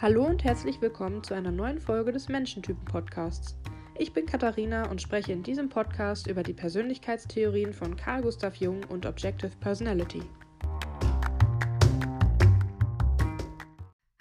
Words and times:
Hallo 0.00 0.24
und 0.24 0.44
herzlich 0.44 0.80
willkommen 0.80 1.24
zu 1.24 1.34
einer 1.34 1.50
neuen 1.50 1.80
Folge 1.80 2.12
des 2.12 2.28
Menschentypen-Podcasts. 2.28 3.56
Ich 3.98 4.12
bin 4.12 4.26
Katharina 4.26 4.88
und 4.88 5.02
spreche 5.02 5.32
in 5.32 5.42
diesem 5.42 5.68
Podcast 5.68 6.28
über 6.28 6.44
die 6.44 6.52
Persönlichkeitstheorien 6.52 7.72
von 7.72 7.96
Carl 7.96 8.22
Gustav 8.22 8.54
Jung 8.54 8.84
und 8.84 9.06
Objective 9.06 9.50
Personality. 9.58 10.22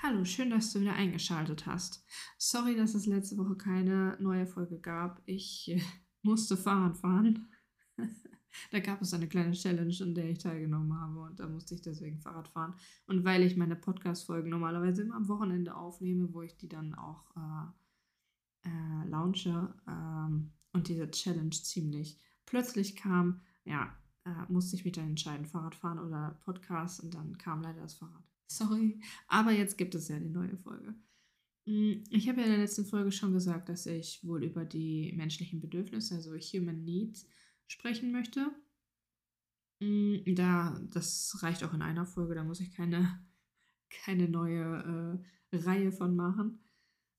Hallo, 0.01 0.25
schön, 0.25 0.49
dass 0.49 0.73
du 0.73 0.81
wieder 0.81 0.93
eingeschaltet 0.93 1.67
hast. 1.67 2.03
Sorry, 2.39 2.75
dass 2.75 2.95
es 2.95 3.05
letzte 3.05 3.37
Woche 3.37 3.55
keine 3.55 4.17
neue 4.19 4.47
Folge 4.47 4.79
gab. 4.79 5.21
Ich 5.27 5.69
äh, 5.69 5.79
musste 6.23 6.57
Fahrrad 6.57 6.97
fahren. 6.97 7.51
Da 8.71 8.79
gab 8.79 9.01
es 9.01 9.13
eine 9.13 9.27
kleine 9.27 9.53
Challenge, 9.53 9.95
an 10.01 10.15
der 10.15 10.29
ich 10.29 10.39
teilgenommen 10.39 10.99
habe 10.99 11.19
und 11.19 11.39
da 11.39 11.47
musste 11.47 11.75
ich 11.75 11.81
deswegen 11.81 12.19
Fahrrad 12.19 12.47
fahren. 12.47 12.75
Und 13.05 13.23
weil 13.23 13.43
ich 13.43 13.57
meine 13.57 13.75
Podcast-Folgen 13.75 14.49
normalerweise 14.49 15.01
immer 15.01 15.15
am 15.15 15.27
Wochenende 15.27 15.75
aufnehme, 15.75 16.33
wo 16.33 16.41
ich 16.41 16.57
die 16.57 16.69
dann 16.69 16.95
auch 16.95 17.23
äh, 17.35 18.69
äh, 18.69 19.07
launche 19.09 19.73
ähm, 19.87 20.51
und 20.73 20.87
diese 20.87 21.09
Challenge 21.09 21.51
ziemlich 21.51 22.19
plötzlich 22.45 22.95
kam, 22.95 23.41
ja, 23.65 23.95
äh, 24.25 24.51
musste 24.51 24.75
ich 24.75 24.85
mich 24.85 24.93
dann 24.93 25.09
entscheiden, 25.09 25.45
Fahrrad 25.45 25.75
fahren 25.75 25.99
oder 25.99 26.39
Podcast 26.43 27.01
und 27.01 27.13
dann 27.13 27.37
kam 27.37 27.61
leider 27.61 27.81
das 27.81 27.95
Fahrrad. 27.95 28.23
Sorry, 28.47 29.01
aber 29.27 29.51
jetzt 29.51 29.77
gibt 29.77 29.93
es 29.95 30.07
ja 30.07 30.19
die 30.19 30.29
neue 30.29 30.57
Folge. 30.57 30.95
Hm, 31.65 32.03
ich 32.09 32.29
habe 32.29 32.39
ja 32.39 32.45
in 32.45 32.51
der 32.51 32.61
letzten 32.61 32.85
Folge 32.85 33.11
schon 33.11 33.33
gesagt, 33.33 33.69
dass 33.69 33.85
ich 33.85 34.25
wohl 34.25 34.43
über 34.43 34.63
die 34.65 35.13
menschlichen 35.15 35.59
Bedürfnisse, 35.59 36.15
also 36.15 36.35
Human 36.35 36.83
Needs, 36.85 37.27
sprechen 37.67 38.11
möchte. 38.11 38.51
Mm, 39.79 40.33
da, 40.35 40.79
das 40.91 41.37
reicht 41.41 41.63
auch 41.63 41.73
in 41.73 41.81
einer 41.81 42.05
Folge, 42.05 42.35
da 42.35 42.43
muss 42.43 42.59
ich 42.59 42.71
keine, 42.71 43.19
keine 43.89 44.27
neue 44.27 45.19
äh, 45.51 45.57
Reihe 45.57 45.91
von 45.91 46.15
machen. 46.15 46.59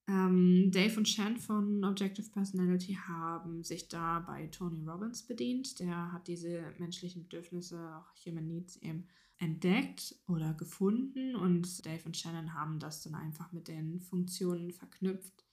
Ähm, 0.09 0.71
Dave 0.73 0.97
und 0.97 1.09
Shan 1.09 1.37
von 1.37 1.85
Objective 1.85 2.31
Personality 2.31 2.95
haben 2.95 3.63
sich 3.63 3.89
da 3.89 4.21
bei 4.21 4.47
Tony 4.47 4.83
Robbins 4.83 5.27
bedient. 5.27 5.79
Der 5.81 6.13
hat 6.13 6.29
diese 6.29 6.73
menschlichen 6.79 7.25
Bedürfnisse, 7.25 7.79
auch 7.97 8.27
Human 8.27 8.47
Needs, 8.47 8.77
eben 8.77 9.07
entdeckt 9.37 10.17
oder 10.27 10.55
gefunden 10.55 11.37
und 11.37 11.87
Dave 11.87 12.03
und 12.07 12.17
Shannon 12.17 12.55
haben 12.55 12.81
das 12.81 13.03
dann 13.03 13.15
einfach 13.15 13.53
mit 13.53 13.69
den 13.69 14.01
Funktionen 14.01 14.73
verknüpft, 14.73 15.45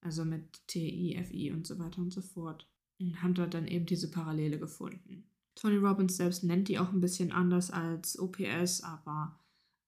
also 0.00 0.24
mit 0.24 0.66
TI, 0.68 1.20
FI 1.24 1.52
und 1.52 1.66
so 1.66 1.78
weiter 1.78 2.00
und 2.00 2.12
so 2.12 2.22
fort 2.22 2.71
und 3.00 3.22
haben 3.22 3.34
dort 3.34 3.54
dann 3.54 3.66
eben 3.66 3.86
diese 3.86 4.10
Parallele 4.10 4.58
gefunden. 4.58 5.24
Tony 5.54 5.76
Robbins 5.76 6.16
selbst 6.16 6.44
nennt 6.44 6.68
die 6.68 6.78
auch 6.78 6.92
ein 6.92 7.00
bisschen 7.00 7.32
anders 7.32 7.70
als 7.70 8.18
OPS, 8.18 8.82
aber 8.82 9.38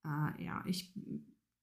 äh, 0.04 0.44
ja, 0.44 0.62
ich 0.66 0.92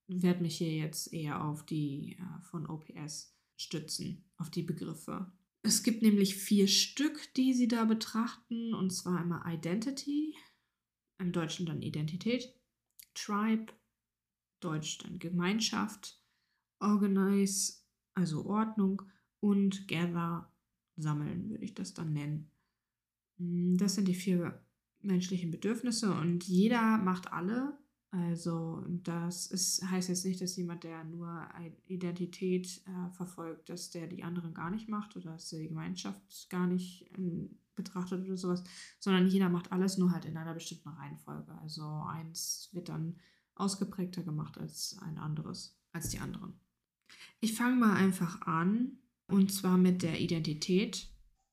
werde 0.07 0.41
mich 0.41 0.57
hier 0.57 0.75
jetzt 0.75 1.13
eher 1.13 1.43
auf 1.43 1.65
die 1.65 2.17
äh, 2.19 2.41
von 2.41 2.67
OPS 2.67 3.37
stützen, 3.57 4.23
auf 4.37 4.49
die 4.49 4.63
Begriffe. 4.63 5.31
Es 5.63 5.83
gibt 5.83 6.01
nämlich 6.01 6.35
vier 6.35 6.67
Stück, 6.67 7.33
die 7.35 7.53
sie 7.53 7.67
da 7.67 7.85
betrachten, 7.85 8.73
und 8.73 8.91
zwar 8.91 9.19
einmal 9.19 9.53
Identity, 9.53 10.35
im 11.19 11.31
Deutschen 11.31 11.67
dann 11.67 11.83
Identität, 11.83 12.51
Tribe, 13.13 13.71
Deutsch 14.59 14.97
dann 14.99 15.19
Gemeinschaft, 15.19 16.19
Organize, 16.79 17.83
also 18.15 18.45
Ordnung 18.45 19.03
und 19.39 19.87
Gather, 19.87 20.50
sammeln, 21.01 21.49
würde 21.49 21.63
ich 21.63 21.73
das 21.73 21.93
dann 21.93 22.13
nennen. 22.13 22.49
Mm, 23.37 23.77
das 23.77 23.95
sind 23.95 24.07
die 24.07 24.15
vier 24.15 24.61
menschlichen 25.01 25.51
Bedürfnisse 25.51 26.13
und 26.13 26.43
jeder 26.43 26.97
macht 26.97 27.31
alle. 27.31 27.77
Also 28.11 28.83
das 28.87 29.47
ist, 29.47 29.89
heißt 29.89 30.09
jetzt 30.09 30.25
nicht, 30.25 30.41
dass 30.41 30.57
jemand, 30.57 30.83
der 30.83 31.03
nur 31.05 31.47
Identität 31.87 32.81
äh, 32.85 33.09
verfolgt, 33.13 33.69
dass 33.69 33.89
der 33.89 34.07
die 34.07 34.23
anderen 34.23 34.53
gar 34.53 34.69
nicht 34.69 34.89
macht 34.89 35.15
oder 35.15 35.31
dass 35.31 35.51
er 35.53 35.59
die 35.59 35.69
Gemeinschaft 35.69 36.49
gar 36.49 36.67
nicht 36.67 37.09
äh, 37.17 37.49
betrachtet 37.75 38.25
oder 38.25 38.35
sowas, 38.35 38.63
sondern 38.99 39.27
jeder 39.27 39.49
macht 39.49 39.71
alles 39.71 39.97
nur 39.97 40.11
halt 40.11 40.25
in 40.25 40.35
einer 40.35 40.53
bestimmten 40.53 40.89
Reihenfolge. 40.89 41.57
Also 41.61 41.83
eins 42.07 42.69
wird 42.73 42.89
dann 42.89 43.15
ausgeprägter 43.55 44.23
gemacht 44.23 44.57
als 44.57 44.97
ein 45.01 45.17
anderes, 45.17 45.77
als 45.93 46.09
die 46.09 46.19
anderen. 46.19 46.53
Ich 47.39 47.55
fange 47.55 47.77
mal 47.77 47.95
einfach 47.95 48.41
an 48.41 48.97
und 49.31 49.51
zwar 49.51 49.77
mit 49.77 50.03
der 50.03 50.19
Identität. 50.19 51.07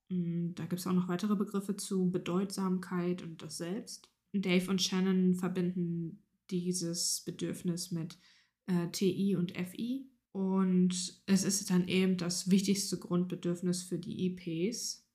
Mm, 0.08 0.54
da 0.54 0.64
gibt 0.66 0.80
es 0.80 0.86
auch 0.86 0.92
noch 0.92 1.08
weitere 1.08 1.36
Begriffe 1.36 1.76
zu 1.76 2.10
Bedeutsamkeit 2.10 3.22
und 3.22 3.42
das 3.42 3.58
Selbst. 3.58 4.10
Dave 4.32 4.70
und 4.70 4.82
Shannon 4.82 5.34
verbinden 5.34 6.22
dieses 6.50 7.22
Bedürfnis 7.24 7.90
mit 7.90 8.18
äh, 8.66 8.88
TI 8.90 9.36
und 9.36 9.52
FI. 9.56 10.10
Und 10.32 11.22
es 11.26 11.44
ist 11.44 11.70
dann 11.70 11.88
eben 11.88 12.16
das 12.16 12.50
wichtigste 12.50 12.98
Grundbedürfnis 12.98 13.82
für 13.82 13.98
die 13.98 14.26
IPs, 14.26 15.06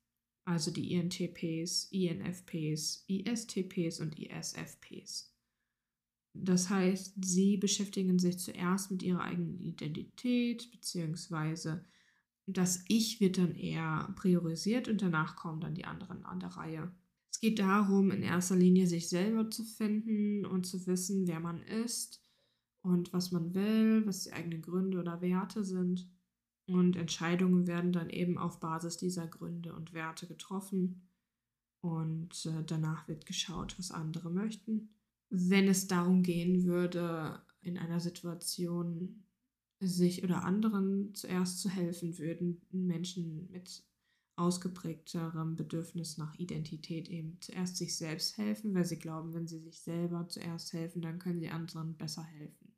also 0.44 0.70
die 0.70 0.92
INTPs, 0.92 1.88
INFPs, 1.92 3.04
ISTPs 3.08 4.00
und 4.00 4.18
ISFPs. 4.18 5.32
Das 6.34 6.68
heißt, 6.68 7.14
sie 7.24 7.56
beschäftigen 7.56 8.18
sich 8.18 8.38
zuerst 8.38 8.90
mit 8.90 9.02
ihrer 9.02 9.22
eigenen 9.22 9.60
Identität, 9.60 10.70
beziehungsweise 10.72 11.84
das 12.46 12.84
Ich 12.88 13.20
wird 13.20 13.38
dann 13.38 13.54
eher 13.54 14.12
priorisiert 14.16 14.88
und 14.88 15.00
danach 15.00 15.36
kommen 15.36 15.60
dann 15.60 15.74
die 15.74 15.84
anderen 15.84 16.24
an 16.24 16.40
der 16.40 16.50
Reihe. 16.50 16.92
Es 17.30 17.40
geht 17.40 17.58
darum, 17.58 18.10
in 18.10 18.22
erster 18.22 18.56
Linie 18.56 18.86
sich 18.86 19.08
selber 19.08 19.50
zu 19.50 19.64
finden 19.64 20.46
und 20.46 20.66
zu 20.66 20.86
wissen, 20.86 21.26
wer 21.26 21.40
man 21.40 21.62
ist 21.62 22.22
und 22.82 23.12
was 23.12 23.32
man 23.32 23.54
will, 23.54 24.06
was 24.06 24.24
die 24.24 24.32
eigenen 24.32 24.62
Gründe 24.62 25.00
oder 25.00 25.20
Werte 25.20 25.64
sind. 25.64 26.08
Und 26.66 26.96
Entscheidungen 26.96 27.66
werden 27.66 27.92
dann 27.92 28.08
eben 28.08 28.38
auf 28.38 28.60
Basis 28.60 28.96
dieser 28.96 29.26
Gründe 29.26 29.74
und 29.74 29.92
Werte 29.92 30.26
getroffen. 30.26 31.08
Und 31.80 32.46
äh, 32.46 32.64
danach 32.64 33.08
wird 33.08 33.26
geschaut, 33.26 33.78
was 33.78 33.90
andere 33.90 34.30
möchten. 34.30 34.94
Wenn 35.28 35.66
es 35.66 35.88
darum 35.88 36.22
gehen 36.22 36.64
würde, 36.64 37.42
in 37.60 37.78
einer 37.78 38.00
Situation 38.00 39.24
sich 39.86 40.24
oder 40.24 40.44
anderen 40.44 41.14
zuerst 41.14 41.60
zu 41.60 41.68
helfen, 41.68 42.18
würden 42.18 42.62
Menschen 42.70 43.50
mit 43.50 43.84
ausgeprägterem 44.36 45.56
Bedürfnis 45.56 46.18
nach 46.18 46.34
Identität 46.36 47.08
eben 47.08 47.38
zuerst 47.40 47.76
sich 47.76 47.96
selbst 47.96 48.36
helfen, 48.36 48.74
weil 48.74 48.84
sie 48.84 48.98
glauben, 48.98 49.32
wenn 49.32 49.46
sie 49.46 49.60
sich 49.60 49.80
selber 49.80 50.28
zuerst 50.28 50.72
helfen, 50.72 51.02
dann 51.02 51.18
können 51.18 51.40
sie 51.40 51.50
anderen 51.50 51.96
besser 51.96 52.24
helfen. 52.24 52.74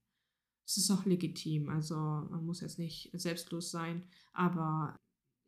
Es 0.66 0.76
ist 0.76 0.90
auch 0.90 1.06
legitim, 1.06 1.68
also 1.68 1.94
man 1.94 2.44
muss 2.44 2.60
jetzt 2.60 2.78
nicht 2.78 3.10
selbstlos 3.14 3.70
sein, 3.70 4.04
aber 4.32 4.96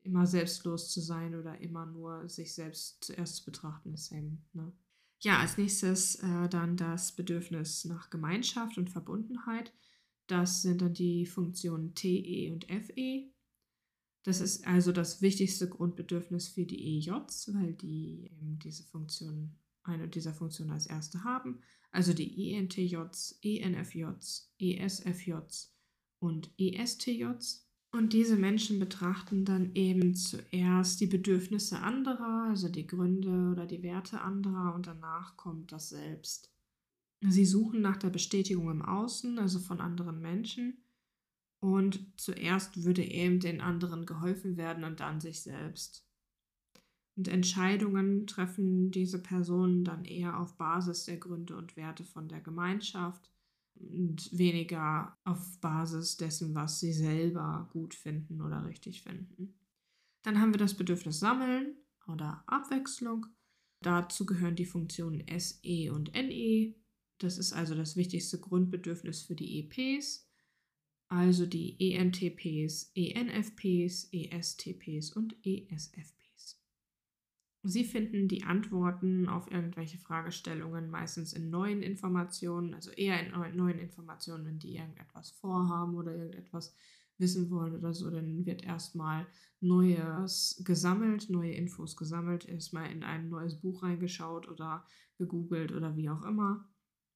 immer 0.02 0.26
selbstlos 0.26 0.90
zu 0.90 1.00
sein 1.00 1.34
oder 1.34 1.60
immer 1.60 1.84
nur 1.84 2.28
sich 2.28 2.54
selbst 2.54 3.04
zuerst 3.04 3.36
zu 3.36 3.44
betrachten, 3.44 3.92
ist 3.92 4.12
eben, 4.12 4.46
ne? 4.52 4.72
Ja, 5.20 5.40
als 5.40 5.58
nächstes 5.58 6.14
äh, 6.16 6.48
dann 6.48 6.76
das 6.76 7.10
Bedürfnis 7.12 7.84
nach 7.84 8.08
Gemeinschaft 8.08 8.78
und 8.78 8.88
Verbundenheit. 8.88 9.72
Das 10.28 10.62
sind 10.62 10.82
dann 10.82 10.94
die 10.94 11.26
Funktionen 11.26 11.94
TE 11.94 12.52
und 12.52 12.66
FE. 12.66 13.30
Das 14.22 14.40
ist 14.40 14.66
also 14.66 14.92
das 14.92 15.22
wichtigste 15.22 15.68
Grundbedürfnis 15.68 16.48
für 16.48 16.66
die 16.66 16.98
EJs, 16.98 17.54
weil 17.54 17.72
die 17.72 18.30
eben 18.30 18.58
diese 18.58 18.84
Funktion, 18.84 19.56
eine 19.82 20.06
dieser 20.06 20.34
Funktionen 20.34 20.70
als 20.70 20.86
erste 20.86 21.24
haben. 21.24 21.62
Also 21.90 22.12
die 22.12 22.52
ENTJs, 22.52 23.38
ENFJs, 23.42 24.52
ESFJs 24.60 25.74
und 26.18 26.50
ESTJs. 26.58 27.66
Und 27.90 28.12
diese 28.12 28.36
Menschen 28.36 28.78
betrachten 28.78 29.46
dann 29.46 29.74
eben 29.74 30.14
zuerst 30.14 31.00
die 31.00 31.06
Bedürfnisse 31.06 31.78
anderer, 31.78 32.48
also 32.50 32.68
die 32.68 32.86
Gründe 32.86 33.52
oder 33.52 33.64
die 33.64 33.82
Werte 33.82 34.20
anderer 34.20 34.74
und 34.74 34.86
danach 34.86 35.38
kommt 35.38 35.72
das 35.72 35.88
Selbst. 35.88 36.52
Sie 37.20 37.44
suchen 37.44 37.80
nach 37.80 37.96
der 37.96 38.10
Bestätigung 38.10 38.70
im 38.70 38.82
Außen, 38.82 39.38
also 39.38 39.58
von 39.58 39.80
anderen 39.80 40.20
Menschen. 40.20 40.84
Und 41.60 42.12
zuerst 42.16 42.84
würde 42.84 43.04
eben 43.04 43.40
den 43.40 43.60
anderen 43.60 44.06
geholfen 44.06 44.56
werden 44.56 44.84
und 44.84 45.00
dann 45.00 45.20
sich 45.20 45.42
selbst. 45.42 46.06
Und 47.16 47.26
Entscheidungen 47.26 48.28
treffen 48.28 48.92
diese 48.92 49.20
Personen 49.20 49.82
dann 49.82 50.04
eher 50.04 50.38
auf 50.38 50.56
Basis 50.56 51.04
der 51.04 51.16
Gründe 51.16 51.56
und 51.56 51.76
Werte 51.76 52.04
von 52.04 52.28
der 52.28 52.40
Gemeinschaft 52.40 53.32
und 53.74 54.30
weniger 54.36 55.16
auf 55.24 55.60
Basis 55.60 56.16
dessen, 56.16 56.54
was 56.54 56.78
sie 56.78 56.92
selber 56.92 57.68
gut 57.72 57.94
finden 57.94 58.40
oder 58.40 58.64
richtig 58.64 59.02
finden. 59.02 59.58
Dann 60.22 60.40
haben 60.40 60.52
wir 60.52 60.58
das 60.58 60.76
Bedürfnis 60.76 61.18
Sammeln 61.18 61.76
oder 62.06 62.44
Abwechslung. 62.46 63.26
Dazu 63.82 64.24
gehören 64.24 64.56
die 64.56 64.66
Funktionen 64.66 65.24
SE 65.38 65.92
und 65.92 66.12
NE. 66.14 66.74
Das 67.18 67.38
ist 67.38 67.52
also 67.52 67.74
das 67.74 67.96
wichtigste 67.96 68.38
Grundbedürfnis 68.38 69.22
für 69.22 69.34
die 69.34 69.60
EPs, 69.60 70.28
also 71.08 71.46
die 71.46 71.76
ENTPs, 71.80 72.92
ENFPs, 72.94 74.08
ESTPs 74.12 75.12
und 75.12 75.34
ESFPs. 75.44 76.60
Sie 77.64 77.84
finden 77.84 78.28
die 78.28 78.44
Antworten 78.44 79.28
auf 79.28 79.50
irgendwelche 79.50 79.98
Fragestellungen 79.98 80.90
meistens 80.90 81.32
in 81.32 81.50
neuen 81.50 81.82
Informationen, 81.82 82.72
also 82.74 82.90
eher 82.92 83.20
in 83.20 83.56
neuen 83.56 83.80
Informationen, 83.80 84.46
wenn 84.46 84.58
die 84.60 84.76
irgendetwas 84.76 85.30
vorhaben 85.32 85.96
oder 85.96 86.14
irgendetwas 86.14 86.74
wissen 87.18 87.50
wollen 87.50 87.74
oder 87.74 87.92
so, 87.92 88.10
dann 88.10 88.46
wird 88.46 88.62
erstmal 88.62 89.26
Neues 89.60 90.62
gesammelt, 90.64 91.30
neue 91.30 91.52
Infos 91.52 91.96
gesammelt, 91.96 92.48
erstmal 92.48 92.92
in 92.92 93.02
ein 93.02 93.28
neues 93.28 93.60
Buch 93.60 93.82
reingeschaut 93.82 94.48
oder 94.48 94.86
gegoogelt 95.16 95.72
oder 95.72 95.96
wie 95.96 96.08
auch 96.08 96.22
immer, 96.22 96.64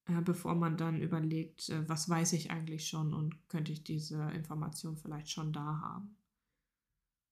äh, 0.05 0.21
bevor 0.21 0.55
man 0.55 0.77
dann 0.77 1.01
überlegt, 1.01 1.69
äh, 1.69 1.87
was 1.87 2.09
weiß 2.09 2.33
ich 2.33 2.51
eigentlich 2.51 2.87
schon 2.87 3.13
und 3.13 3.47
könnte 3.49 3.71
ich 3.71 3.83
diese 3.83 4.21
Information 4.31 4.97
vielleicht 4.97 5.29
schon 5.29 5.53
da 5.53 5.79
haben. 5.81 6.17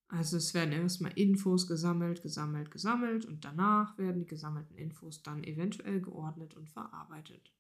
Also 0.07 0.37
es 0.37 0.53
werden 0.53 0.73
erstmal 0.73 1.13
Infos 1.15 1.67
gesammelt, 1.67 2.21
gesammelt, 2.21 2.69
gesammelt 2.71 3.25
und 3.25 3.45
danach 3.45 3.97
werden 3.97 4.19
die 4.19 4.27
gesammelten 4.27 4.75
Infos 4.75 5.23
dann 5.23 5.43
eventuell 5.43 6.01
geordnet 6.01 6.55
und 6.55 6.69
verarbeitet. 6.69 7.53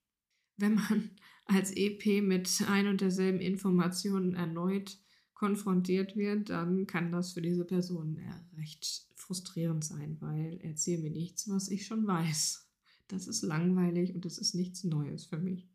Wenn 0.57 0.75
man 0.75 1.11
als 1.45 1.71
EP 1.75 2.21
mit 2.21 2.63
ein 2.67 2.87
und 2.87 3.01
derselben 3.01 3.39
Information 3.39 4.35
erneut 4.35 4.97
konfrontiert 5.33 6.15
wird, 6.15 6.49
dann 6.49 6.85
kann 6.85 7.11
das 7.11 7.33
für 7.33 7.41
diese 7.41 7.65
Person 7.65 8.19
recht 8.57 9.07
frustrierend 9.15 9.83
sein, 9.83 10.17
weil 10.19 10.59
erzähl 10.61 10.99
mir 10.99 11.09
nichts, 11.09 11.49
was 11.49 11.69
ich 11.69 11.87
schon 11.87 12.05
weiß. 12.05 12.70
Das 13.11 13.27
ist 13.27 13.41
langweilig 13.41 14.15
und 14.15 14.23
das 14.23 14.37
ist 14.37 14.55
nichts 14.55 14.83
Neues 14.83 15.25
für 15.25 15.37
mich. 15.37 15.69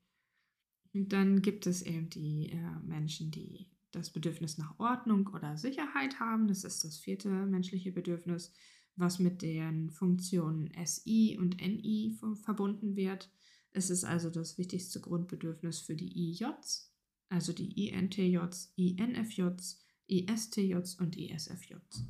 Und 0.95 1.13
dann 1.13 1.43
gibt 1.43 1.67
es 1.67 1.83
eben 1.83 2.09
die 2.09 2.51
äh, 2.51 2.81
Menschen, 2.83 3.31
die 3.31 3.69
das 3.91 4.11
Bedürfnis 4.11 4.57
nach 4.57 4.79
Ordnung 4.79 5.27
oder 5.29 5.59
Sicherheit 5.59 6.19
haben. 6.19 6.49
Das 6.49 6.65
ist 6.65 6.85
das 6.85 6.97
vierte 6.99 7.29
menschliche 7.29 7.93
Bedürfnis, 7.93 8.53
was 8.95 9.19
mit 9.19 9.43
den 9.43 9.91
Funktionen 9.91 10.71
SI 10.85 11.37
und 11.39 11.61
NI 11.61 12.19
verbunden 12.43 12.97
wird. 12.97 13.31
Es 13.73 13.91
ist 13.91 14.05
also 14.05 14.31
das 14.31 14.57
wichtigste 14.57 15.01
Grundbedürfnis 15.01 15.81
für 15.81 15.95
die 15.95 16.31
IJs, 16.31 16.91
also 17.29 17.53
die 17.53 17.89
INTJs, 17.89 18.73
INFJs, 18.77 19.79
ISTJs 20.09 20.95
und 20.95 21.17
ISFJs. 21.19 22.07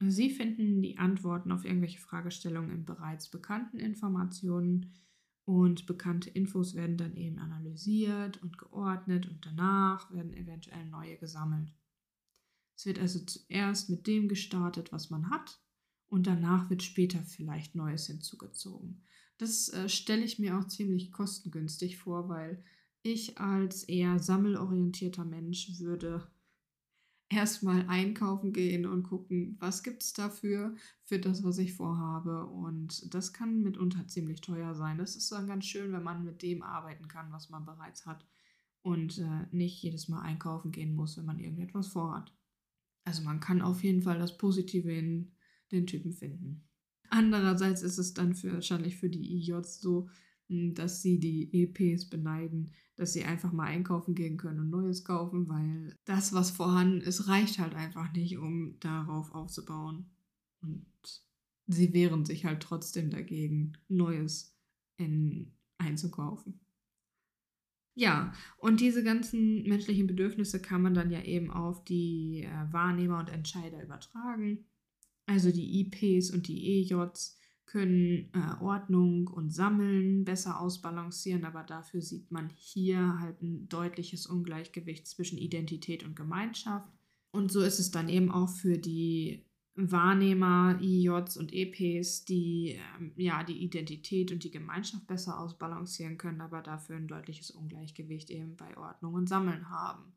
Sie 0.00 0.30
finden 0.30 0.80
die 0.80 0.98
Antworten 0.98 1.50
auf 1.50 1.64
irgendwelche 1.64 1.98
Fragestellungen 1.98 2.70
in 2.70 2.84
bereits 2.84 3.28
bekannten 3.28 3.78
Informationen 3.78 4.94
und 5.44 5.86
bekannte 5.86 6.30
Infos 6.30 6.74
werden 6.74 6.96
dann 6.96 7.16
eben 7.16 7.38
analysiert 7.38 8.40
und 8.42 8.58
geordnet 8.58 9.28
und 9.28 9.44
danach 9.44 10.12
werden 10.12 10.32
eventuell 10.34 10.86
neue 10.86 11.16
gesammelt. 11.16 11.72
Es 12.76 12.86
wird 12.86 13.00
also 13.00 13.18
zuerst 13.20 13.90
mit 13.90 14.06
dem 14.06 14.28
gestartet, 14.28 14.92
was 14.92 15.10
man 15.10 15.30
hat 15.30 15.60
und 16.06 16.26
danach 16.26 16.70
wird 16.70 16.82
später 16.82 17.22
vielleicht 17.24 17.74
Neues 17.74 18.06
hinzugezogen. 18.06 19.02
Das 19.38 19.68
äh, 19.70 19.88
stelle 19.88 20.24
ich 20.24 20.38
mir 20.38 20.58
auch 20.58 20.66
ziemlich 20.68 21.10
kostengünstig 21.10 21.98
vor, 21.98 22.28
weil 22.28 22.62
ich 23.02 23.38
als 23.38 23.84
eher 23.84 24.18
sammelorientierter 24.18 25.24
Mensch 25.24 25.78
würde 25.80 26.30
erstmal 27.30 27.86
einkaufen 27.88 28.52
gehen 28.52 28.86
und 28.86 29.02
gucken, 29.02 29.56
was 29.60 29.82
gibt 29.82 30.02
es 30.02 30.12
dafür, 30.12 30.74
für 31.02 31.18
das, 31.18 31.44
was 31.44 31.58
ich 31.58 31.74
vorhabe. 31.74 32.46
Und 32.46 33.14
das 33.14 33.32
kann 33.32 33.62
mitunter 33.62 34.06
ziemlich 34.06 34.40
teuer 34.40 34.74
sein. 34.74 34.98
Das 34.98 35.16
ist 35.16 35.30
dann 35.30 35.46
ganz 35.46 35.66
schön, 35.66 35.92
wenn 35.92 36.02
man 36.02 36.24
mit 36.24 36.42
dem 36.42 36.62
arbeiten 36.62 37.08
kann, 37.08 37.30
was 37.32 37.50
man 37.50 37.64
bereits 37.64 38.06
hat. 38.06 38.26
Und 38.82 39.18
äh, 39.18 39.46
nicht 39.50 39.82
jedes 39.82 40.08
Mal 40.08 40.22
einkaufen 40.22 40.72
gehen 40.72 40.94
muss, 40.94 41.18
wenn 41.18 41.26
man 41.26 41.38
irgendetwas 41.38 41.88
vorhat. 41.88 42.32
Also 43.04 43.22
man 43.22 43.40
kann 43.40 43.60
auf 43.60 43.82
jeden 43.82 44.02
Fall 44.02 44.18
das 44.18 44.38
Positive 44.38 44.90
in 44.92 45.32
den 45.72 45.86
Typen 45.86 46.12
finden. 46.12 46.68
Andererseits 47.10 47.82
ist 47.82 47.98
es 47.98 48.14
dann 48.14 48.34
für, 48.34 48.54
wahrscheinlich 48.54 48.96
für 48.96 49.10
die 49.10 49.36
IJs 49.38 49.80
so, 49.80 50.08
dass 50.48 51.02
sie 51.02 51.18
die 51.18 51.50
EPs 51.52 52.08
beneiden, 52.08 52.72
dass 52.96 53.12
sie 53.12 53.24
einfach 53.24 53.52
mal 53.52 53.66
einkaufen 53.66 54.14
gehen 54.14 54.36
können 54.36 54.60
und 54.60 54.70
Neues 54.70 55.04
kaufen, 55.04 55.48
weil 55.48 55.96
das, 56.04 56.32
was 56.32 56.50
vorhanden 56.50 57.00
ist, 57.00 57.28
reicht 57.28 57.58
halt 57.58 57.74
einfach 57.74 58.12
nicht, 58.12 58.38
um 58.38 58.78
darauf 58.80 59.32
aufzubauen. 59.34 60.10
Und 60.60 60.86
sie 61.66 61.92
wehren 61.92 62.24
sich 62.24 62.44
halt 62.44 62.60
trotzdem 62.60 63.10
dagegen, 63.10 63.74
Neues 63.88 64.56
in, 64.96 65.52
einzukaufen. 65.76 66.60
Ja, 67.94 68.32
und 68.58 68.80
diese 68.80 69.02
ganzen 69.02 69.64
menschlichen 69.64 70.06
Bedürfnisse 70.06 70.62
kann 70.62 70.82
man 70.82 70.94
dann 70.94 71.10
ja 71.10 71.20
eben 71.22 71.50
auf 71.50 71.84
die 71.84 72.44
äh, 72.44 72.72
Wahrnehmer 72.72 73.18
und 73.18 73.28
Entscheider 73.28 73.82
übertragen. 73.82 74.66
Also 75.26 75.50
die 75.50 75.80
IPs 75.80 76.30
und 76.30 76.46
die 76.46 76.80
EJs 76.80 77.38
können 77.68 78.30
äh, 78.32 78.62
Ordnung 78.62 79.28
und 79.28 79.50
Sammeln 79.50 80.24
besser 80.24 80.58
ausbalancieren, 80.58 81.44
aber 81.44 81.62
dafür 81.62 82.00
sieht 82.00 82.30
man 82.30 82.50
hier 82.56 83.20
halt 83.20 83.42
ein 83.42 83.68
deutliches 83.68 84.26
Ungleichgewicht 84.26 85.06
zwischen 85.06 85.36
Identität 85.38 86.02
und 86.02 86.16
Gemeinschaft. 86.16 86.90
Und 87.30 87.52
so 87.52 87.60
ist 87.60 87.78
es 87.78 87.90
dann 87.90 88.08
eben 88.08 88.32
auch 88.32 88.48
für 88.48 88.78
die 88.78 89.44
Wahrnehmer, 89.74 90.78
IJs 90.80 91.36
und 91.36 91.52
EPs, 91.52 92.24
die 92.24 92.78
ähm, 92.98 93.12
ja 93.16 93.44
die 93.44 93.62
Identität 93.62 94.32
und 94.32 94.42
die 94.44 94.50
Gemeinschaft 94.50 95.06
besser 95.06 95.38
ausbalancieren 95.38 96.16
können, 96.16 96.40
aber 96.40 96.62
dafür 96.62 96.96
ein 96.96 97.06
deutliches 97.06 97.50
Ungleichgewicht 97.50 98.30
eben 98.30 98.56
bei 98.56 98.76
Ordnung 98.78 99.12
und 99.12 99.28
Sammeln 99.28 99.68
haben. 99.68 100.14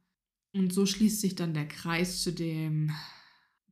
Und 0.53 0.73
so 0.73 0.85
schließt 0.85 1.19
sich 1.19 1.35
dann 1.35 1.53
der 1.53 1.67
Kreis 1.67 2.23
zu 2.23 2.31
dem, 2.31 2.91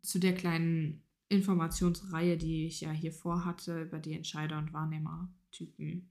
zu 0.02 0.20
der 0.20 0.36
kleinen 0.36 1.02
Informationsreihe, 1.30 2.38
die 2.38 2.66
ich 2.66 2.82
ja 2.82 2.92
hier 2.92 3.14
vorhatte, 3.14 3.84
über 3.84 4.00
die 4.00 4.14
Entscheider- 4.14 4.58
und 4.58 4.74
Wahrnehmertypen. 4.74 6.10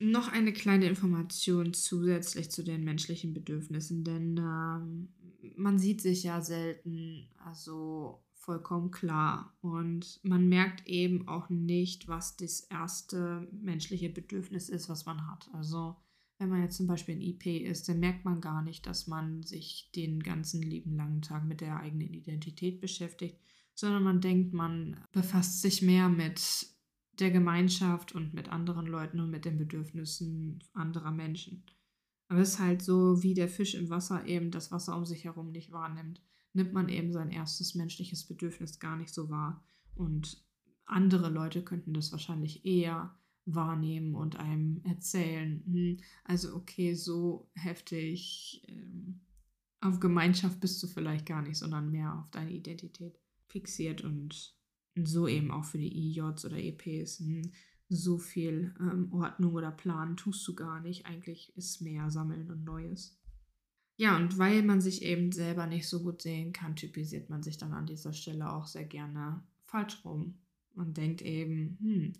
Noch 0.00 0.28
eine 0.28 0.52
kleine 0.52 0.86
Information 0.86 1.72
zusätzlich 1.72 2.50
zu 2.50 2.64
den 2.64 2.82
menschlichen 2.82 3.32
Bedürfnissen, 3.32 4.04
denn 4.04 4.36
ähm, 4.38 5.08
man 5.56 5.78
sieht 5.78 6.00
sich 6.00 6.24
ja 6.24 6.40
selten 6.40 7.28
also 7.44 8.22
vollkommen 8.32 8.90
klar 8.90 9.56
und 9.60 10.20
man 10.22 10.48
merkt 10.48 10.86
eben 10.86 11.28
auch 11.28 11.48
nicht, 11.48 12.08
was 12.08 12.36
das 12.36 12.60
erste 12.60 13.48
menschliche 13.52 14.10
Bedürfnis 14.10 14.68
ist, 14.68 14.88
was 14.88 15.06
man 15.06 15.26
hat. 15.30 15.48
Also 15.54 15.96
wenn 16.38 16.48
man 16.50 16.62
jetzt 16.62 16.76
zum 16.76 16.86
Beispiel 16.86 17.14
ein 17.14 17.22
IP 17.22 17.46
ist, 17.46 17.88
dann 17.88 18.00
merkt 18.00 18.24
man 18.24 18.40
gar 18.40 18.62
nicht, 18.62 18.86
dass 18.86 19.06
man 19.06 19.42
sich 19.44 19.90
den 19.94 20.22
ganzen 20.22 20.62
lieben 20.62 20.96
langen 20.96 21.22
Tag 21.22 21.44
mit 21.46 21.60
der 21.60 21.78
eigenen 21.78 22.12
Identität 22.12 22.80
beschäftigt, 22.80 23.38
sondern 23.74 24.02
man 24.02 24.20
denkt, 24.20 24.52
man 24.52 24.96
befasst 25.12 25.62
sich 25.62 25.82
mehr 25.82 26.08
mit 26.08 26.66
der 27.18 27.30
Gemeinschaft 27.30 28.14
und 28.14 28.34
mit 28.34 28.48
anderen 28.48 28.86
Leuten 28.86 29.20
und 29.20 29.30
mit 29.30 29.44
den 29.44 29.58
Bedürfnissen 29.58 30.62
anderer 30.72 31.12
Menschen. 31.12 31.64
Aber 32.28 32.40
es 32.40 32.54
ist 32.54 32.60
halt 32.60 32.82
so, 32.82 33.22
wie 33.22 33.34
der 33.34 33.48
Fisch 33.48 33.74
im 33.74 33.90
Wasser 33.90 34.26
eben 34.26 34.50
das 34.50 34.72
Wasser 34.72 34.96
um 34.96 35.04
sich 35.04 35.24
herum 35.24 35.50
nicht 35.50 35.72
wahrnimmt, 35.72 36.20
nimmt 36.52 36.72
man 36.72 36.88
eben 36.88 37.12
sein 37.12 37.30
erstes 37.30 37.74
menschliches 37.74 38.24
Bedürfnis 38.26 38.78
gar 38.80 38.96
nicht 38.96 39.12
so 39.12 39.28
wahr. 39.28 39.62
Und 39.94 40.42
andere 40.86 41.28
Leute 41.28 41.62
könnten 41.62 41.94
das 41.94 42.12
wahrscheinlich 42.12 42.64
eher 42.64 43.16
wahrnehmen 43.46 44.14
und 44.14 44.36
einem 44.36 44.80
erzählen, 44.84 45.62
hm, 45.66 45.98
also 46.24 46.56
okay, 46.56 46.94
so 46.94 47.50
heftig 47.54 48.64
ähm, 48.68 49.20
auf 49.80 50.00
Gemeinschaft 50.00 50.60
bist 50.60 50.82
du 50.82 50.86
vielleicht 50.86 51.26
gar 51.26 51.42
nicht, 51.42 51.58
sondern 51.58 51.90
mehr 51.90 52.18
auf 52.18 52.30
deine 52.30 52.52
Identität 52.52 53.18
fixiert 53.54 54.02
und 54.02 54.52
so 54.96 55.28
eben 55.28 55.50
auch 55.52 55.64
für 55.64 55.78
die 55.78 56.10
IJs 56.10 56.44
oder 56.44 56.58
EPs. 56.58 57.20
Hm, 57.20 57.52
so 57.88 58.18
viel 58.18 58.74
ähm, 58.80 59.12
Ordnung 59.12 59.54
oder 59.54 59.70
Plan 59.70 60.16
tust 60.16 60.46
du 60.48 60.54
gar 60.54 60.80
nicht. 60.80 61.06
Eigentlich 61.06 61.56
ist 61.56 61.80
mehr 61.80 62.10
Sammeln 62.10 62.50
und 62.50 62.64
Neues. 62.64 63.20
Ja, 63.96 64.16
und 64.16 64.38
weil 64.38 64.62
man 64.62 64.80
sich 64.80 65.02
eben 65.02 65.30
selber 65.30 65.66
nicht 65.66 65.88
so 65.88 66.02
gut 66.02 66.20
sehen 66.20 66.52
kann, 66.52 66.74
typisiert 66.74 67.30
man 67.30 67.44
sich 67.44 67.56
dann 67.56 67.72
an 67.72 67.86
dieser 67.86 68.12
Stelle 68.12 68.52
auch 68.52 68.66
sehr 68.66 68.84
gerne 68.84 69.44
falsch 69.62 70.04
rum. 70.04 70.40
Man 70.72 70.92
denkt 70.92 71.22
eben, 71.22 71.78
hm, 71.80 72.12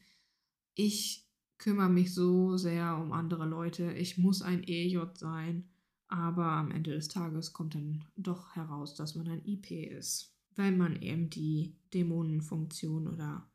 ich 0.74 1.26
kümmere 1.58 1.90
mich 1.90 2.14
so 2.14 2.56
sehr 2.56 2.96
um 2.98 3.12
andere 3.12 3.46
Leute, 3.46 3.92
ich 3.94 4.18
muss 4.18 4.42
ein 4.42 4.62
EJ 4.62 5.00
sein, 5.14 5.68
aber 6.06 6.46
am 6.46 6.70
Ende 6.70 6.92
des 6.92 7.08
Tages 7.08 7.52
kommt 7.52 7.74
dann 7.74 8.04
doch 8.16 8.54
heraus, 8.54 8.94
dass 8.94 9.16
man 9.16 9.26
ein 9.26 9.44
IP 9.44 9.72
ist 9.72 10.33
weil 10.56 10.72
man 10.72 11.00
eben 11.00 11.30
die 11.30 11.76
Dämonenfunktion 11.92 13.08
oder 13.08 13.50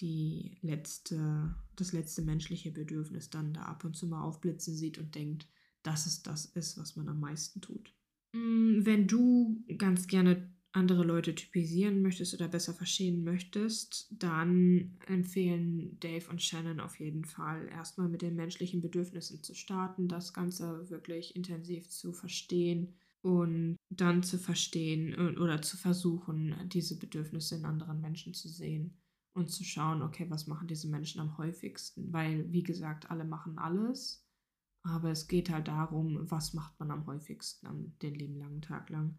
die 0.00 0.58
letzte, 0.62 1.54
das 1.76 1.92
letzte 1.92 2.22
menschliche 2.22 2.72
Bedürfnis 2.72 3.30
dann 3.30 3.54
da 3.54 3.62
ab 3.62 3.84
und 3.84 3.94
zu 3.96 4.06
mal 4.06 4.22
aufblitzen 4.22 4.74
sieht 4.74 4.98
und 4.98 5.14
denkt, 5.14 5.48
dass 5.82 6.06
es 6.06 6.22
das 6.22 6.46
ist, 6.46 6.78
was 6.78 6.96
man 6.96 7.08
am 7.08 7.20
meisten 7.20 7.60
tut. 7.60 7.94
Mm, 8.32 8.84
wenn 8.84 9.06
du 9.06 9.64
ganz 9.78 10.06
gerne 10.06 10.52
andere 10.72 11.04
Leute 11.04 11.36
typisieren 11.36 12.02
möchtest 12.02 12.34
oder 12.34 12.48
besser 12.48 12.74
verstehen 12.74 13.22
möchtest, 13.22 14.08
dann 14.10 14.98
empfehlen 15.06 15.96
Dave 16.00 16.28
und 16.28 16.42
Shannon 16.42 16.80
auf 16.80 16.98
jeden 16.98 17.24
Fall 17.24 17.68
erstmal 17.68 18.08
mit 18.08 18.22
den 18.22 18.34
menschlichen 18.34 18.80
Bedürfnissen 18.80 19.40
zu 19.44 19.54
starten, 19.54 20.08
das 20.08 20.32
Ganze 20.32 20.90
wirklich 20.90 21.36
intensiv 21.36 21.88
zu 21.88 22.12
verstehen 22.12 22.96
und 23.24 23.78
dann 23.88 24.22
zu 24.22 24.38
verstehen 24.38 25.38
oder 25.38 25.62
zu 25.62 25.78
versuchen, 25.78 26.54
diese 26.68 26.98
Bedürfnisse 26.98 27.56
in 27.56 27.64
anderen 27.64 28.02
Menschen 28.02 28.34
zu 28.34 28.50
sehen 28.50 28.98
und 29.32 29.50
zu 29.50 29.64
schauen, 29.64 30.02
okay, 30.02 30.26
was 30.28 30.46
machen 30.46 30.68
diese 30.68 30.88
Menschen 30.88 31.22
am 31.22 31.38
häufigsten? 31.38 32.12
Weil, 32.12 32.52
wie 32.52 32.62
gesagt, 32.62 33.10
alle 33.10 33.24
machen 33.24 33.58
alles, 33.58 34.28
aber 34.82 35.10
es 35.10 35.26
geht 35.26 35.48
halt 35.48 35.68
darum, 35.68 36.30
was 36.30 36.52
macht 36.52 36.78
man 36.78 36.90
am 36.90 37.06
häufigsten 37.06 37.66
an 37.66 37.96
den 38.02 38.14
lieben 38.14 38.36
langen 38.36 38.60
Tag 38.60 38.90
lang. 38.90 39.16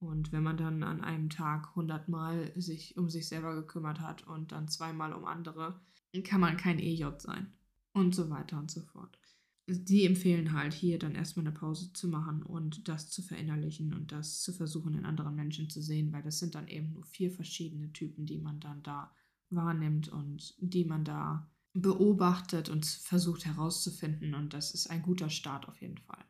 Und 0.00 0.32
wenn 0.32 0.42
man 0.42 0.56
dann 0.56 0.82
an 0.82 1.00
einem 1.00 1.30
Tag 1.30 1.68
100 1.68 2.08
Mal 2.08 2.52
sich 2.60 2.96
um 2.96 3.08
sich 3.08 3.28
selber 3.28 3.54
gekümmert 3.54 4.00
hat 4.00 4.26
und 4.26 4.50
dann 4.50 4.66
zweimal 4.66 5.12
um 5.12 5.24
andere, 5.24 5.80
kann 6.24 6.40
man 6.40 6.56
kein 6.56 6.80
EJ 6.80 7.18
sein. 7.18 7.52
Und 7.92 8.12
so 8.12 8.28
weiter 8.28 8.58
und 8.58 8.72
so 8.72 8.80
fort. 8.80 9.20
Die 9.68 10.04
empfehlen 10.04 10.52
halt 10.52 10.72
hier 10.72 10.98
dann 10.98 11.16
erstmal 11.16 11.44
eine 11.44 11.54
Pause 11.54 11.92
zu 11.92 12.06
machen 12.08 12.44
und 12.44 12.86
das 12.86 13.10
zu 13.10 13.20
verinnerlichen 13.20 13.94
und 13.94 14.12
das 14.12 14.40
zu 14.40 14.52
versuchen 14.52 14.94
in 14.94 15.04
anderen 15.04 15.34
Menschen 15.34 15.68
zu 15.68 15.82
sehen, 15.82 16.12
weil 16.12 16.22
das 16.22 16.38
sind 16.38 16.54
dann 16.54 16.68
eben 16.68 16.92
nur 16.92 17.04
vier 17.04 17.32
verschiedene 17.32 17.92
Typen, 17.92 18.26
die 18.26 18.38
man 18.38 18.60
dann 18.60 18.82
da 18.84 19.12
wahrnimmt 19.50 20.08
und 20.08 20.54
die 20.58 20.84
man 20.84 21.04
da 21.04 21.50
beobachtet 21.72 22.68
und 22.68 22.86
versucht 22.86 23.44
herauszufinden. 23.44 24.34
Und 24.34 24.54
das 24.54 24.72
ist 24.72 24.88
ein 24.88 25.02
guter 25.02 25.30
Start 25.30 25.68
auf 25.68 25.80
jeden 25.80 25.98
Fall. 25.98 26.24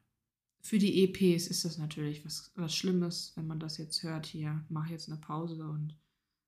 Für 0.61 0.79
die 0.79 1.05
EPs 1.05 1.47
ist 1.47 1.65
das 1.65 1.79
natürlich 1.79 2.25
was, 2.25 2.51
was 2.57 2.75
Schlimmes, 2.75 3.33
wenn 3.37 3.47
man 3.47 3.61
das 3.61 3.77
jetzt 3.77 4.03
hört. 4.03 4.27
Hier, 4.27 4.65
mach 4.69 4.89
jetzt 4.89 5.09
eine 5.09 5.21
Pause 5.21 5.69
und 5.69 5.95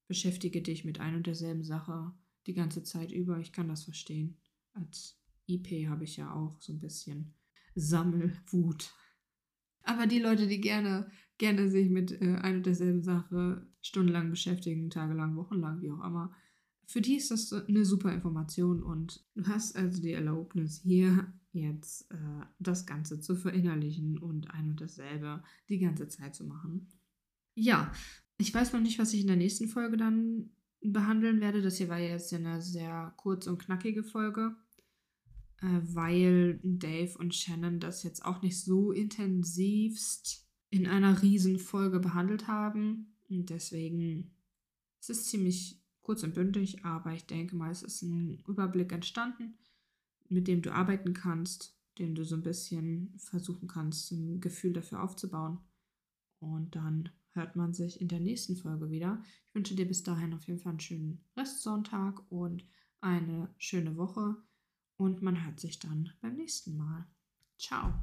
beschäftige 0.09 0.63
dich 0.63 0.85
mit 0.85 1.01
ein 1.01 1.15
und 1.15 1.27
derselben 1.27 1.63
Sache 1.63 2.13
die 2.47 2.55
ganze 2.55 2.83
Zeit 2.83 3.13
über. 3.13 3.39
Ich 3.39 3.53
kann 3.53 3.69
das 3.69 3.85
verstehen. 3.85 4.39
Als 4.73 5.21
EP 5.49 5.89
habe 5.89 6.05
ich 6.05 6.17
ja 6.17 6.33
auch 6.33 6.61
so 6.61 6.73
ein 6.73 6.79
bisschen 6.79 7.35
Sammelwut. 7.75 8.93
Aber 9.83 10.07
die 10.07 10.19
Leute, 10.19 10.47
die 10.47 10.61
gerne, 10.61 11.11
gerne 11.39 11.71
sich 11.71 11.89
mit 11.89 12.13
äh, 12.21 12.37
ein 12.43 12.57
und 12.57 12.67
derselben 12.67 13.03
Sache 13.03 13.67
stundenlang 13.81 14.31
beschäftigen, 14.31 14.91
tagelang, 14.91 15.37
wochenlang, 15.37 15.81
wie 15.81 15.91
auch 15.91 16.05
immer, 16.05 16.35
für 16.89 17.03
die 17.03 17.17
ist 17.17 17.31
das 17.31 17.53
eine 17.53 17.85
super 17.85 18.13
Information 18.13 18.83
und 18.83 19.23
du 19.35 19.47
hast 19.47 19.77
also 19.77 20.01
die 20.01 20.13
Erlaubnis, 20.13 20.81
hier 20.83 21.33
jetzt 21.53 22.11
äh, 22.11 22.45
das 22.59 22.87
Ganze 22.87 23.21
zu 23.21 23.37
verinnerlichen 23.37 24.19
und 24.19 24.51
ein 24.51 24.71
und 24.71 24.81
dasselbe 24.81 25.43
die 25.69 25.79
ganze 25.79 26.09
Zeit 26.09 26.35
zu 26.35 26.45
machen. 26.45 26.89
Ja, 27.55 27.93
ich 28.39 28.55
weiß 28.55 28.73
noch 28.73 28.81
nicht, 28.81 28.99
was 28.99 29.13
ich 29.13 29.21
in 29.21 29.27
der 29.27 29.37
nächsten 29.37 29.69
Folge 29.69 29.99
dann 29.99 30.51
behandeln 30.81 31.41
werde. 31.41 31.61
Das 31.61 31.77
hier 31.77 31.89
war 31.89 31.99
ja 31.99 32.11
jetzt 32.11 32.33
eine 32.33 32.63
sehr 32.63 33.13
kurz 33.17 33.47
und 33.47 33.59
knackige 33.59 34.03
Folge, 34.03 34.57
weil 35.61 36.61
Dave 36.63 37.19
und 37.19 37.35
Shannon 37.35 37.81
das 37.81 38.03
jetzt 38.03 38.25
auch 38.25 38.43
nicht 38.43 38.61
so 38.61 38.93
intensivst 38.93 40.47
in 40.71 40.87
einer 40.87 41.17
Folge 41.59 41.99
behandelt 41.99 42.47
haben. 42.47 43.15
Und 43.29 43.51
deswegen 43.51 44.31
ist 45.01 45.11
es 45.11 45.27
ziemlich 45.27 45.83
kurz 46.03 46.23
und 46.23 46.35
bündig, 46.35 46.85
aber 46.85 47.13
ich 47.13 47.27
denke 47.27 47.57
mal, 47.57 47.71
es 47.71 47.83
ist 47.83 48.03
ein 48.03 48.43
Überblick 48.47 48.93
entstanden, 48.93 49.59
mit 50.29 50.49
dem 50.49 50.63
du 50.63 50.73
arbeiten 50.73 51.13
kannst, 51.13 51.77
den 51.99 52.15
du 52.15 52.25
so 52.25 52.37
ein 52.37 52.43
bisschen 52.43 53.15
versuchen 53.19 53.69
kannst, 53.69 54.13
ein 54.13 54.41
Gefühl 54.41 54.73
dafür 54.73 55.03
aufzubauen. 55.03 55.59
Und 56.39 56.77
dann 56.77 57.11
hört 57.33 57.57
man 57.57 57.75
sich 57.75 58.01
in 58.01 58.09
der 58.09 58.21
nächsten 58.21 58.57
Folge 58.57 58.91
wieder. 58.91 59.23
Ich 59.49 59.55
wünsche 59.55 59.75
dir 59.75 59.87
bis 59.87 60.03
dahin 60.03 60.33
auf 60.33 60.47
jeden 60.47 60.61
Fall 60.61 60.71
einen 60.71 60.81
schönen 60.81 61.25
Restsonntag 61.37 62.31
und 62.31 62.65
eine 63.01 63.53
schöne 63.59 63.97
Woche. 63.97 64.37
Und 64.99 65.23
man 65.23 65.45
hört 65.45 65.61
sich 65.61 65.79
dann 65.79 66.13
beim 66.21 66.35
nächsten 66.35 66.77
Mal. 66.77 67.07
Ciao. 67.57 67.95